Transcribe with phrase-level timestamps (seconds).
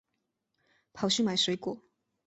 [0.93, 1.79] 跑去买水果